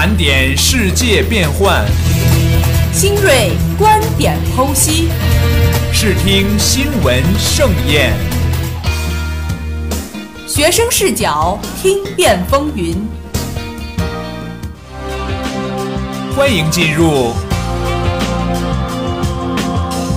[0.00, 1.84] 盘点世界变幻，
[2.90, 5.10] 新锐观点剖析，
[5.92, 8.14] 视听新闻盛宴，
[10.48, 13.06] 学生视角听遍风云。
[16.34, 17.34] 欢迎进入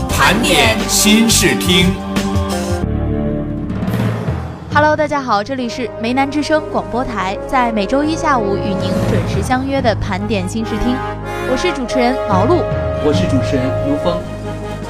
[0.08, 1.94] 盘点新视听。
[4.76, 10.98] Hello，大家好，这里是梅南之声广播台，在每周一下午与您准时相约的盘点新视听，
[11.48, 12.58] 我是主持人毛璐，
[13.05, 14.18] 我是主持人卢峰。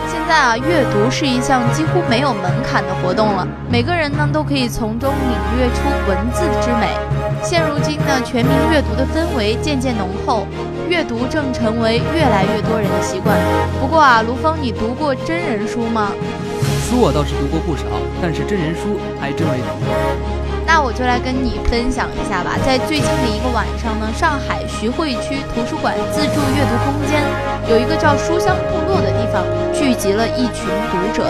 [0.08, 6.88] 现在啊，阅读是一项几乎没有门槛的活动了，每个人呢都可以从中领略出文字之美。
[7.44, 10.48] 现如今呢，全民阅读的氛围渐渐浓厚，
[10.88, 13.36] 阅读正成为越来越多人的习惯。
[13.82, 16.14] 不过啊，卢峰，你读过真人书吗？
[16.94, 17.90] 书我倒是读过不少，
[18.22, 19.90] 但是真人书还真没读过。
[20.62, 22.54] 那我就来跟你分享一下吧。
[22.62, 27.18] 在最近的一个晚上呢，上海徐汇区图书馆自助阅读空间
[27.66, 29.42] 有一个叫书香部落的地方，
[29.74, 31.26] 聚集了一群读者。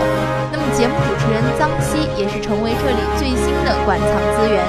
[0.52, 4.60] 那么节目主持人张希也是成为这里最新的馆藏资源，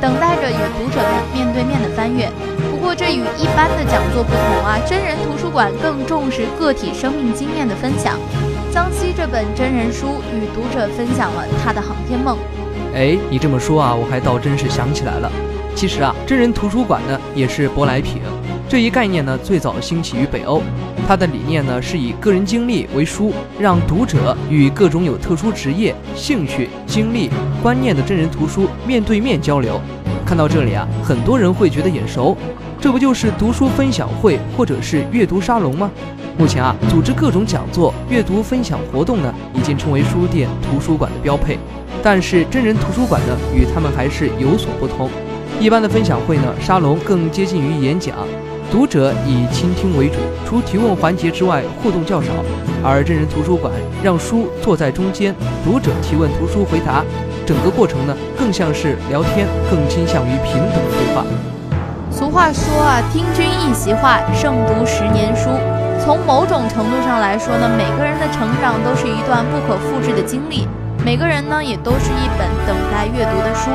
[0.00, 2.24] 等待着与读者们面对面的翻阅。
[2.72, 8.16] 不过这与一般的讲座不同啊，真人图书馆更重视个体生命经验的分享。
[8.72, 12.36] 臧希这本真人书与读者分享了他的航天梦。
[12.94, 15.30] 哎，你这么说啊，我还倒真是想起来了。
[15.74, 18.20] 其实啊，真人图书馆呢也是舶来品。
[18.68, 20.62] 这一概念呢最早兴起于北欧，
[21.06, 27.30] 它的理念呢是以个人经历为书，让读者与各种有特殊职业、兴趣、经历、
[27.62, 29.80] 观念的真人图书面对面交流。
[30.26, 32.36] 看到这里啊，很多人会觉得眼熟，
[32.78, 35.90] 这不就是读书分享会或者是阅读沙龙吗？
[36.38, 41.58] 目前啊，组织各种讲座、阅读分享活动呢，已经成为书店、图书馆的标配。
[42.00, 45.10] 但是真人图书馆呢，与他们还是有所不同。
[45.58, 48.14] 一般的分享会呢，沙龙更接近于演讲，
[48.70, 50.14] 读者以倾听为主，
[50.46, 52.28] 除提问环节之外，互动较少。
[52.84, 55.34] 而真人图书馆让书坐在中间，
[55.64, 57.04] 读者提问，图书回答，
[57.44, 61.24] 整个过程呢，更像是聊天，更倾向于平等的对话。
[62.12, 65.50] 俗话说啊，听君一席话，胜读十年书。
[66.04, 70.66] 从某种程度上来说呢，每个人的成长都是一段不可复制的经历，
[71.04, 73.70] 每个人呢也都是一本等待阅读的书。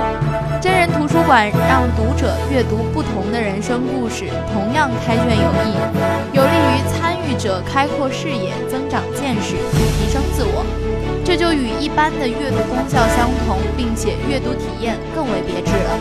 [0.61, 5.75] 真人图书馆让读者阅读不同的人生故事，同样开卷有益，
[6.31, 9.55] 有利于参与者开阔视野、增长见识、
[9.99, 10.65] 提升自我。
[11.25, 15.99] 这就与一般的阅读功效相同，并且阅读体验更为别致了。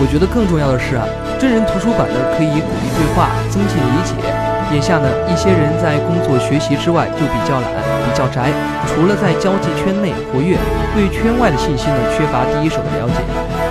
[0.00, 1.04] 我觉得更重要的是啊，
[1.38, 4.47] 真人图书馆呢可以鼓励对话，增进理解。
[4.70, 7.68] 眼下呢，一些人在工作学习之外就比较懒、
[8.04, 8.52] 比较宅，
[8.86, 10.56] 除了在交际圈内活跃，
[10.94, 13.24] 对圈外的信息呢缺乏第一手的了解。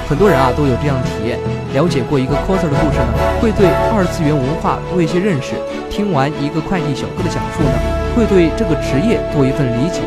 [0.10, 1.38] 很多人啊都有这样的体验：
[1.74, 5.54] 了解过一个 coser 的故事呢，会对二次元文化多一些认识；
[5.90, 7.78] 听完一个快递小哥的讲述呢，
[8.16, 10.02] 会对这个职业多一份理解。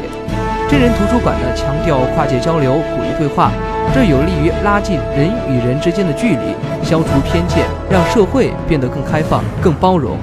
[0.68, 3.52] 真人图书馆呢强调跨界交流，鼓励对话，
[3.94, 10.18] 这有利于拉近人与人之间的距离，消除偏见，让社会变得更开放、更包容。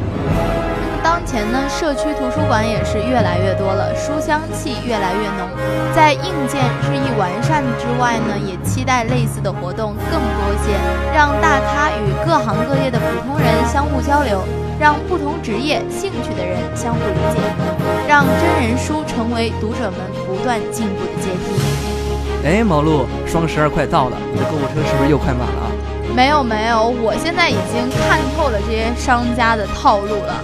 [1.17, 5.49] 当前呢，社区图书馆也是越来越多了，书香气越来越浓。
[5.95, 10.77] 在硬件日益完善之外呢，也期待类似的活动更多些，
[11.11, 14.43] 让大咖与各行各业的普通人相互交流，
[14.79, 17.41] 让不同职业、兴趣的人相互理解，
[18.07, 22.47] 让真人书成为读者们不断进步的阶梯。
[22.47, 25.71] 哎，毛路，双十二快到了，你的购物车是不是又快满了？
[26.15, 30.35] 没有没有，我现在已经看透了这些商家的套路了。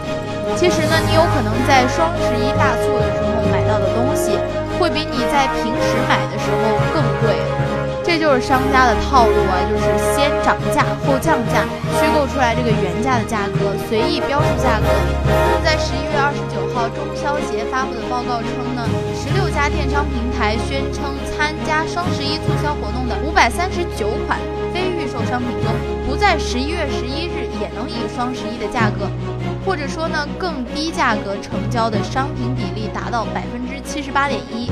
[0.55, 4.37] 其实呢，你有可能在双十一大促的时候买到的东西，
[4.79, 7.35] 会比你在平时买的时候更贵。
[8.03, 11.65] 这就是商家的套路啊，就是先涨价后降价，
[11.97, 14.87] 虚构出来这个原价的价格，随意标注价格。
[15.63, 24.37] 在十一月二十九号中消协发布的报告称呢，十六家电商平台宣称参加双十一促销活动的五百三十九款
[24.73, 25.71] 非预售商品中，
[26.05, 29.07] 不在十一月十一日也能以双十一的价格。
[29.65, 34.69] 或者说呢，更低价格成交的商品比例达到百分之七十八点一。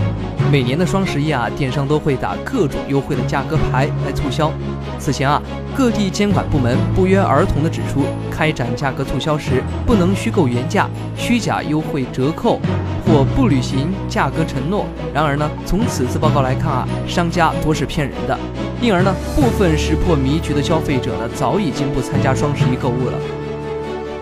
[0.51, 4.51] 每年的双十一啊，电商都会打各种优惠的价格牌来促销。
[4.99, 5.41] 此前啊，
[5.75, 12.59] 各地监管部门不约而同地指出，开展价格促销时不能虚构原价、虚假优惠折扣
[13.05, 14.85] 或不履行价格承诺。
[15.13, 18.38] 然而呢，从此次报告来看啊，商家多是骗人的，
[18.81, 23.17] 因而呢，部分识破迷局的消费者呢，早已经不参加双十一购物了。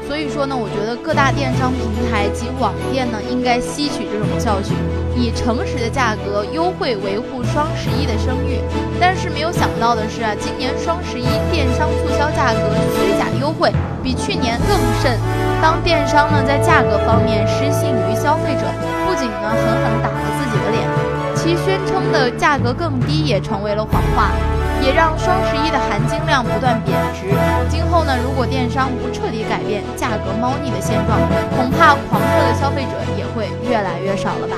[0.09, 4.73] 所以说呢，我觉得各大电商平台及网店呢，应该吸取这种教训，
[5.15, 8.57] 以诚实的价格优惠维护双十一的声誉。
[8.99, 13.71] 但是没有想到的是啊，今年双十一电商促销价格虚假优惠
[14.01, 15.13] 比去年更甚。
[15.61, 18.65] 当电商呢在价格方面失信于消费者，
[19.05, 20.89] 不仅呢狠狠打了自己的脸，
[21.37, 24.33] 其宣称的价格更低也成为了谎话。
[24.81, 27.29] 也让双十一的含金量不断贬值。
[27.69, 31.19] 今后呢，如果电商不彻底改变价格猫腻的现状，
[31.55, 34.55] 恐怕狂热的消费者也会越来越少了吧？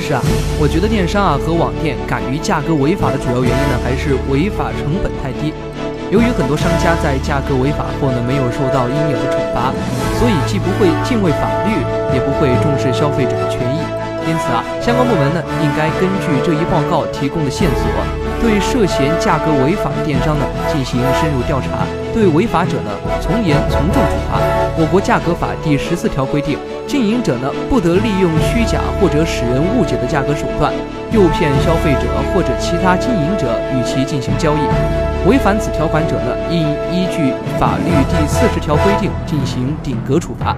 [0.00, 0.20] 是啊，
[0.58, 5.54] 我觉得电商啊和网店敢于价格违法的主要原因呢，还是违法成本太低。
[6.10, 9.70] 由于很多商家在价格违法后呢，没有受到应有的惩罚，
[10.18, 11.72] 所以既不会敬畏法律，
[12.12, 13.78] 也不会重视消费者的权益。
[14.26, 17.82] 因此啊，相关部门呢，应该根据这一报告提供的线索。
[18.42, 22.90] 对涉嫌价格违法的电商呢进行深入调查，对违法者呢
[23.20, 24.42] 从严从重处罚。
[24.76, 30.74] 我国价格法第十四条规定，经营者呢不得利用虚假或者使人误解的价格手段，
[31.12, 34.60] 诱骗消费者或者其他经营者与其进行交易。
[35.28, 40.56] 违反此条款者呢，应依据法律第四十条规定进行顶格处罚。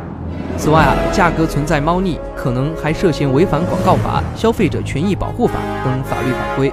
[0.56, 5.54] 此外啊，价格存在猫腻，可能还涉嫌违反广告法、消费者权益保护法
[5.84, 6.72] 等法律法规。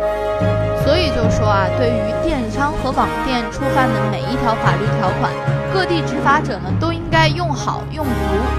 [0.84, 5.32] 所以就说啊，对于电商和网店触犯的每一条法律条款，
[5.74, 8.12] 各地执法者呢都应该用好用足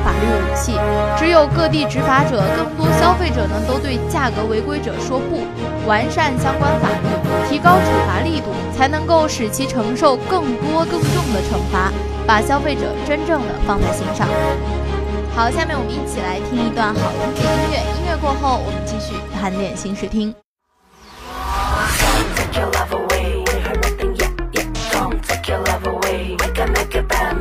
[0.05, 0.79] 法律武器。
[1.19, 5.43] 只有各地执法者，更多消费者呢都对价格违规者说不，
[5.87, 11.93] 完善相关法律，提高处罚力度，才能够使其承受更多更重的惩罚，
[12.27, 14.27] 把消费者真正的放在心上。
[15.35, 20.35] 好，下面我们一起来听一段好听的音乐，音乐过后我们继续盘点新视听。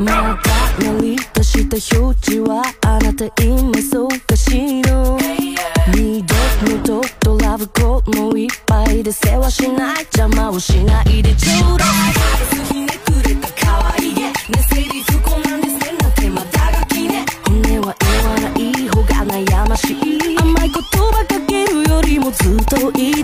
[0.02, 5.20] また鳴り出した表示はあなた今忙しいの
[5.94, 14.34] 二度のとラブコーもいっぱいで世話しない邪魔をしないでちょうだいひねくれた可愛げね
[14.70, 16.42] セリフこんなんですねなんてま
[17.52, 20.38] 本音は言わない方が悩ましい。
[20.38, 23.24] 甘い言葉かけるよりもずっと愛しい。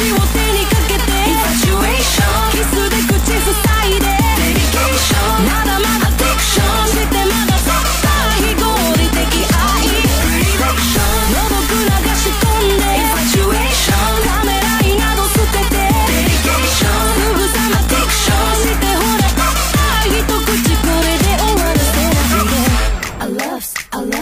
[0.00, 0.29] 私を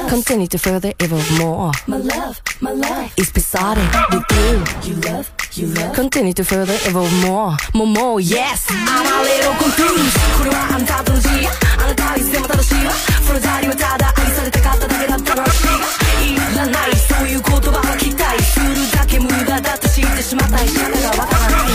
[0.08, 5.00] Continue to further evolve more My love, my life is beside it with you You
[5.02, 10.16] love, you love Continue to further evolve more More, more, yes I'm a little confused
[10.38, 12.92] これはあんたとの字あなたはいつでも正しいわ
[13.26, 15.64] その代わりはただ愛されたかっただけだった話
[16.24, 21.67] いらないそういう言葉は期待するだけ無駄だって知ってしまったり仕方がわからない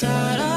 [0.00, 0.49] da da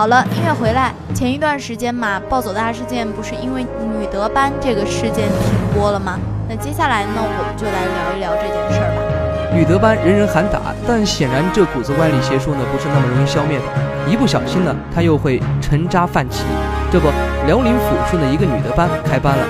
[0.00, 0.94] 好了，音乐回来。
[1.12, 6.18] 前一段时间嘛，暴走大事件不是因为女德班这个事件停播了吗？
[6.48, 9.54] 那接下来呢，我们就来聊一聊这件事儿吧。
[9.54, 13.64] 女德班人人喊打，但显然这股子歪理邪说呢，不是那么容易消灭的。
[14.10, 16.44] 一不小心呢，它又会沉渣泛起。
[16.90, 17.08] 这不，
[17.44, 19.44] 辽宁抚顺的一个女德班开班了。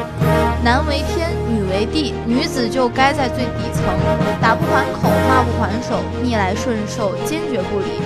[0.64, 3.84] 男为天，女为地，女子就该在最底层，
[4.42, 8.02] 打不还口，骂不还手，逆来顺受，坚决不离。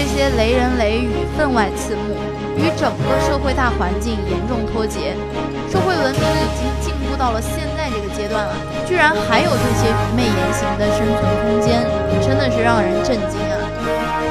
[0.00, 2.16] 这些雷人雷语分外刺目，
[2.56, 5.14] 与整个社会大环境严重脱节。
[5.70, 8.54] 社会文明已经进步到了现在这个阶段了，
[8.88, 11.84] 居然还有这些愚昧言行的生存空间，
[12.26, 13.49] 真的是让人震惊！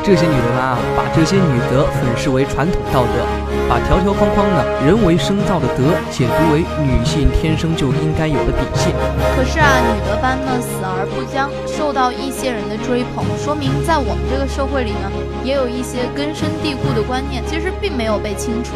[0.03, 3.25] 这些女德啊，把这些女德粉饰为传统道德，
[3.70, 8.91] 把条条框框呢人为生造的德解读为女性天生就应该有的底线。
[9.36, 15.12] 可是啊，女德班呢死而不僵，受到一些人的追捧，说明在我们这个社会里呢，
[15.44, 18.74] 也有一些根深蒂固的观念，其实并没有被清除。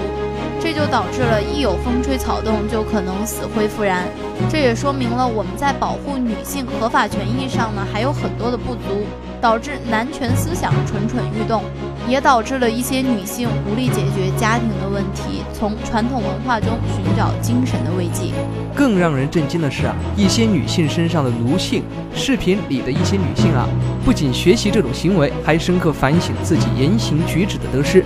[0.60, 4.04] 这就导致了一有风吹草动就可能死灰复燃，
[4.50, 9.04] 这也说明了我们在保护女性合法权益上呢还有很多的不足，
[9.44, 11.64] 导致男权思想蠢蠢欲动，
[12.08, 18.32] 也导致了一些女性无力解决家庭的问题，从传统文化中寻找精神的慰藉。
[18.74, 21.84] 更让人震惊的是啊，一些女性身上的奴性，
[22.16, 23.68] 视频里的一些女性啊，
[24.06, 28.02] 不仅学习这种行为，还深刻反省自己言行举止的得失。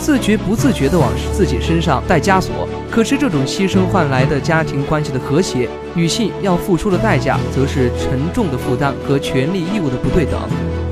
[0.00, 10.40] 自觉不自觉地往自己身上带枷锁，可是这种牺牲换来的家庭关系的和谐，女性要付出的代价则是沉重的负担和权利义务的不对等。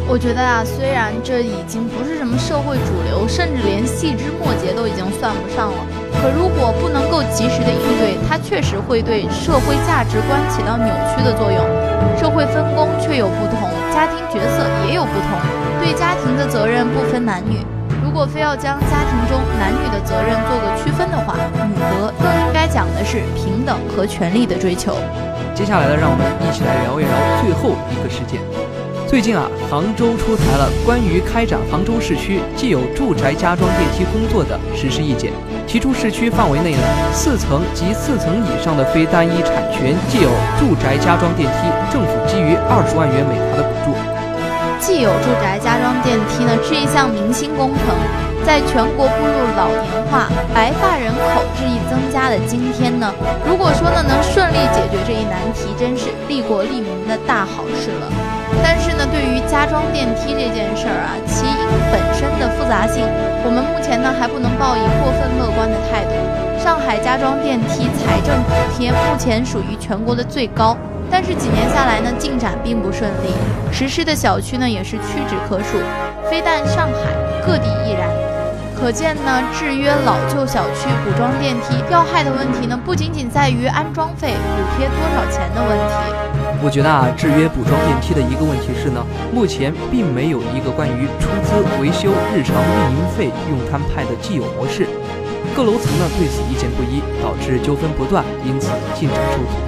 [0.07, 5.81] 我觉得啊，虽然这已经不是什么社会主流，甚至连细枝末节都已经算不上了，
[6.21, 11.61] 可如果不能够及时的应对，它确实会对社会价值观起到扭曲的作用。
[12.21, 15.33] 社会分工却有不同，家庭角色也有不同，
[15.81, 17.65] 对家庭的责任不分男女。
[18.19, 24.97] 如果非要将家庭中男女的责任做个区分的话，女德更应该讲的是平等和权利的追求。
[25.55, 28.41] 接下来呢，让我们一起来聊一聊最后一个事件。
[29.07, 35.31] 最近啊，杭州出台了关于开展杭州市区既有住宅加装电梯工作的实施意见，
[35.69, 36.83] 提出市区范围内呢
[37.13, 44.18] 四层及四层以上的非单一产权既有住宅加装电梯，政府给予二十万元每台的补助。
[44.81, 47.95] 既有住宅加装电梯呢，是一项明星工程，
[48.47, 53.13] 在全国步入老年化、白发人口日益增加的今天呢，
[53.45, 58.07] 如果说呢能顺利解决这一难题，真是利国利民的大好事了。
[58.63, 61.59] 但是呢，对于加装电梯这件事儿啊，其因
[61.91, 63.05] 本身的复杂性，
[63.45, 66.15] 我们目前呢还不能抱以过分乐观的态度。
[66.63, 70.77] 上海加装电梯财政补贴目前属于全国的最高。
[71.11, 73.33] 但是几年下来呢，进展并不顺利，
[73.73, 75.79] 实施的小区呢也是屈指可数，
[76.31, 77.13] 非但上海，
[77.45, 78.09] 各地亦然。
[78.79, 85.95] 可见呢，制约老旧小区补装电梯要害的问题呢，不仅仅在于安装费补贴多少钱的问题。
[86.63, 94.87] 我觉得啊，制约补装电梯的一个问题是呢，目前并没有一个关于出资维修、日常运营费用摊派的既有模式，
[95.57, 99.59] 各楼层呢对此意见不一，导致纠纷不断，因此进展受阻。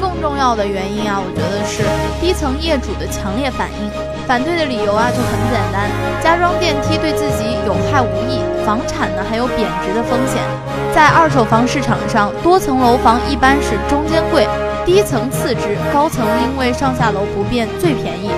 [0.00, 1.82] 更重要的原因啊，我觉得是
[2.20, 3.90] 低层业主的强烈反应。
[4.26, 5.88] 反对的理由啊就很简单：
[6.20, 10.42] 加装电梯对自己有害无益，房产呢还有贬值的风险。
[10.92, 14.48] 在二手房市场上，多层楼房一般是中间贵，
[14.84, 18.30] 低层次之，高层因为上下楼不便最便宜。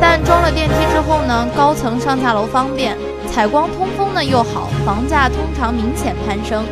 [0.00, 2.96] 但装了电梯之后呢，高层上下楼方便，
[3.30, 6.64] 采光通风呢又好，房价通常明显攀升。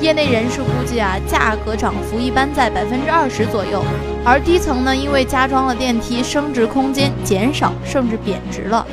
[0.00, 3.82] 业内人士估计啊，价格涨幅一般在百分之二十左右。
[4.24, 8.86] 而低层呢，因为加装了电梯，升值空间减少，甚至贬值了。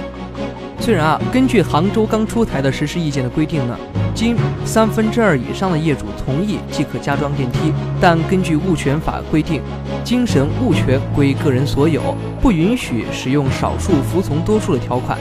[0.79, 3.77] 虽然啊，根据杭州刚出台的实施意见的规定呢，
[4.13, 9.62] 经三分之二以上的业主同意即可加装电梯，但根据物权法规定，
[10.03, 15.17] 精神物权归个人所有，不允许使用少数服从多数的条款，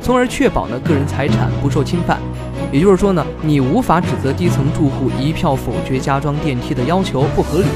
[0.00, 2.18] 从而确保呢个人财产不受侵犯。
[2.72, 7.66] 也就是说呢，你无法指责低层住户一票否决加装电梯的要求不合理。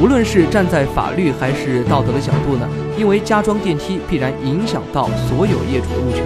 [0.00, 2.68] 无论是站在法律还是道德的角度呢，
[2.98, 6.24] 因为加装电梯必然影响到所有业主的物权。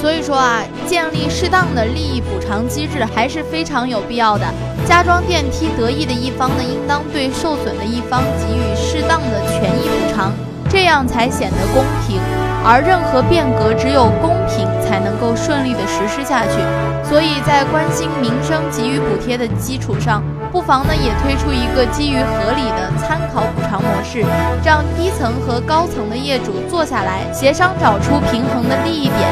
[0.00, 4.46] 所以说啊，建立适当的利益补偿机制还是非常有必要的。
[4.86, 10.32] 加装电梯得益的一方呢，应当对受损的一方给予适当的权益补偿，
[10.68, 12.20] 这样才显得公平。
[12.64, 16.56] 而任何变革，只有公平才能够顺利的实施下去。
[17.04, 24.24] 所以在关心民生、给予补贴的基础上，不妨呢也推出一个基于合理的参考补偿模式，
[24.64, 29.28] 让低层和高层的业主坐下来协商，找出平衡的利益点，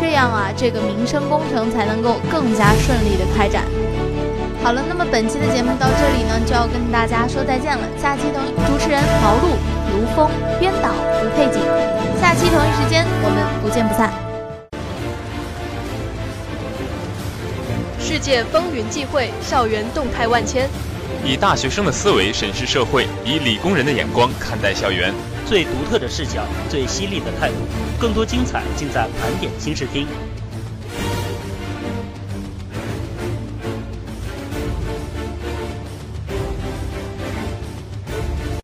[0.00, 3.64] 这样啊，这个民生工程才能够更加顺利的开展。
[4.62, 7.82] 好了，那么本期的节目到这里呢，就要跟大家说再见了。
[7.98, 9.58] 下期等主持人毛路、
[9.90, 10.90] 卢峰，编导
[11.22, 11.60] 吴佩锦。
[12.20, 14.12] 下期同一时间，我们不见不散。
[18.00, 20.68] 世界风云际会，校园动态万千。
[21.24, 25.12] 以大学生的思维审视社会，以理工人的眼光看待校园，
[25.46, 27.54] 最独特的视角，最犀利的态度，
[28.00, 30.06] 更多精彩尽在盘点新视听。